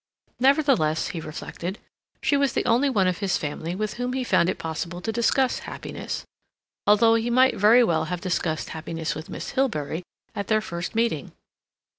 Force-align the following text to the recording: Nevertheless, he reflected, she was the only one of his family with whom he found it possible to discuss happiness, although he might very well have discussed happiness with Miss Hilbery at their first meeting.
Nevertheless, 0.39 1.09
he 1.09 1.21
reflected, 1.21 1.77
she 2.23 2.35
was 2.35 2.53
the 2.53 2.65
only 2.65 2.89
one 2.89 3.05
of 3.05 3.19
his 3.19 3.37
family 3.37 3.75
with 3.75 3.93
whom 3.97 4.13
he 4.13 4.23
found 4.23 4.49
it 4.49 4.57
possible 4.57 4.99
to 4.99 5.11
discuss 5.11 5.59
happiness, 5.69 6.25
although 6.87 7.13
he 7.13 7.29
might 7.29 7.55
very 7.55 7.83
well 7.83 8.05
have 8.05 8.19
discussed 8.19 8.69
happiness 8.69 9.13
with 9.13 9.29
Miss 9.29 9.51
Hilbery 9.51 10.01
at 10.33 10.47
their 10.47 10.59
first 10.59 10.95
meeting. 10.95 11.33